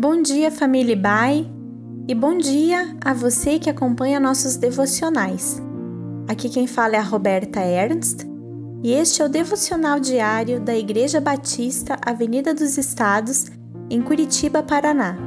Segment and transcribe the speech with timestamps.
[0.00, 1.44] Bom dia, família Bai,
[2.06, 5.60] e bom dia a você que acompanha nossos devocionais.
[6.28, 8.24] Aqui quem fala é a Roberta Ernst
[8.84, 13.46] e este é o devocional diário da Igreja Batista Avenida dos Estados,
[13.90, 15.18] em Curitiba, Paraná.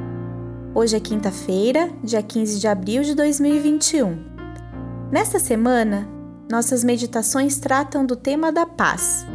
[0.74, 4.18] Hoje é quinta-feira, dia 15 de abril de 2021.
[5.12, 6.08] Nesta semana,
[6.50, 9.28] nossas meditações tratam do tema da paz.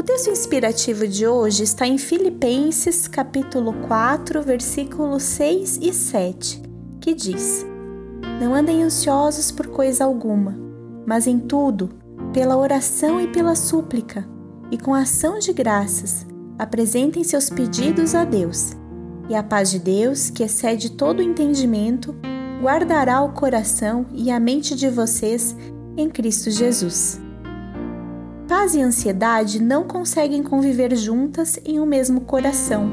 [0.00, 6.62] O texto inspirativo de hoje está em Filipenses, capítulo 4, versículos 6 e 7,
[7.02, 7.66] que diz:
[8.40, 10.58] Não andem ansiosos por coisa alguma,
[11.06, 11.90] mas em tudo,
[12.32, 14.26] pela oração e pela súplica,
[14.70, 16.26] e com ação de graças,
[16.58, 18.70] apresentem seus pedidos a Deus.
[19.28, 22.16] E a paz de Deus, que excede todo entendimento,
[22.62, 25.54] guardará o coração e a mente de vocês
[25.94, 27.20] em Cristo Jesus.
[28.50, 32.90] Paz e ansiedade não conseguem conviver juntas em um mesmo coração.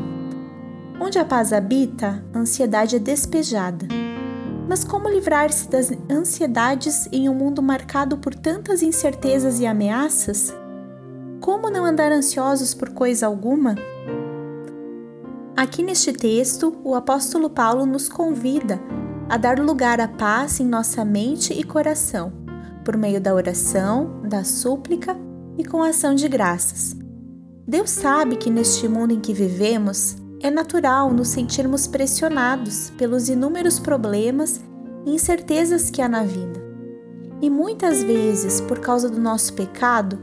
[1.02, 3.88] Onde a paz habita, a ansiedade é despejada.
[4.70, 10.54] Mas como livrar-se das ansiedades em um mundo marcado por tantas incertezas e ameaças?
[11.42, 13.74] Como não andar ansiosos por coisa alguma?
[15.56, 18.80] Aqui neste texto, o apóstolo Paulo nos convida
[19.28, 22.32] a dar lugar à paz em nossa mente e coração,
[22.86, 25.26] por meio da oração, da súplica
[25.58, 26.96] e com ação de graças.
[27.68, 33.80] Deus sabe que neste mundo em que vivemos é natural nos sentirmos pressionados pelos inúmeros
[33.80, 34.62] problemas
[35.06, 36.64] e incertezas que há na vida.
[37.42, 40.20] E muitas vezes, por causa do nosso pecado,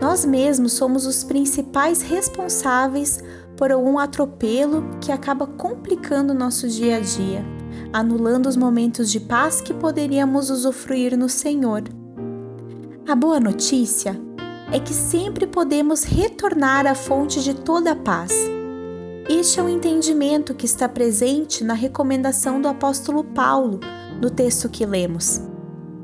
[0.00, 3.22] nós mesmos somos os principais responsáveis
[3.56, 7.44] por algum atropelo que acaba complicando nosso dia a dia,
[7.92, 11.82] anulando os momentos de paz que poderíamos usufruir no Senhor.
[13.06, 14.18] A boa notícia
[14.72, 18.32] é que sempre podemos retornar à fonte de toda a paz.
[19.28, 23.80] Este é o entendimento que está presente na recomendação do apóstolo Paulo,
[24.20, 25.40] no texto que lemos.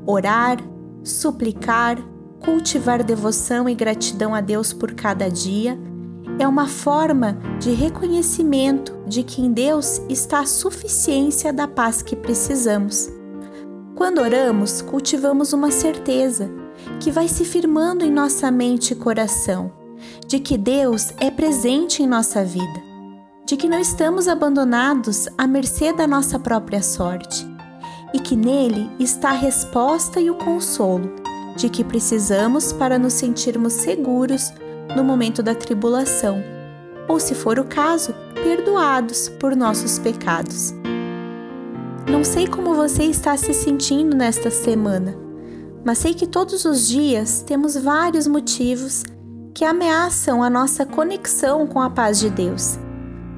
[0.05, 0.57] Orar,
[1.03, 1.97] suplicar,
[2.39, 5.77] cultivar devoção e gratidão a Deus por cada dia
[6.39, 12.15] é uma forma de reconhecimento de que em Deus está a suficiência da paz que
[12.15, 13.16] precisamos.
[13.97, 16.51] Quando oramos, cultivamos uma certeza
[16.99, 19.71] que vai se firmando em nossa mente e coração,
[20.27, 22.79] de que Deus é presente em nossa vida,
[23.43, 27.43] de que não estamos abandonados à mercê da nossa própria sorte
[28.13, 31.15] e que nele está a resposta e o consolo
[31.55, 34.53] de que precisamos para nos sentirmos seguros
[34.95, 36.39] no momento da tribulação,
[37.07, 40.71] ou, se for o caso, perdoados por nossos pecados.
[42.09, 45.27] Não sei como você está se sentindo nesta semana
[45.87, 49.05] mas sei que todos os dias temos vários motivos
[49.53, 52.77] que ameaçam a nossa conexão com a paz de Deus.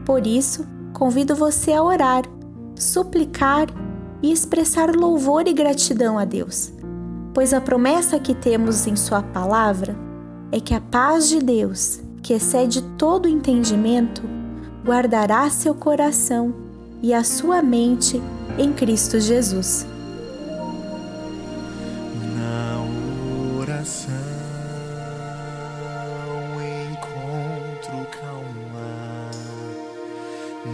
[0.03, 2.23] Por isso, convido você a orar,
[2.75, 3.67] suplicar
[4.23, 6.73] e expressar louvor e gratidão a Deus,
[7.31, 9.95] pois a promessa que temos em Sua palavra
[10.51, 14.23] é que a paz de Deus, que excede todo entendimento,
[14.83, 16.51] guardará seu coração
[16.99, 18.19] e a sua mente
[18.59, 19.87] em Cristo Jesus.
[23.69, 24.13] coração
[26.91, 29.31] encontro calma.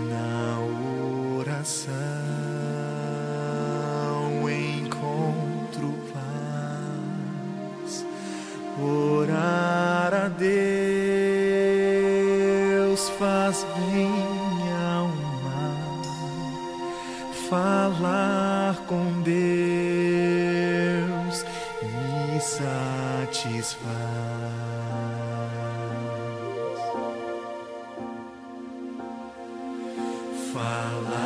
[0.10, 0.60] Na
[1.40, 1.84] oração
[4.50, 7.92] encontro paz.
[8.82, 10.60] Orar a Deus
[13.20, 14.25] faz bem
[17.50, 19.36] falar com Deus
[21.84, 23.86] me satisfaz.
[30.54, 31.25] Falar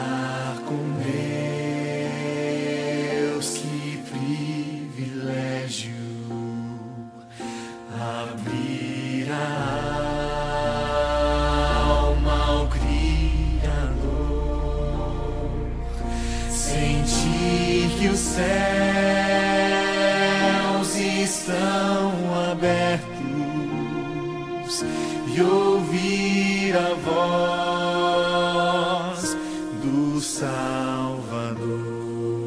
[20.80, 22.14] céus estão
[22.52, 23.06] abertos
[25.36, 26.94] e ouvir a
[29.14, 29.36] voz
[29.84, 32.39] do Salvador.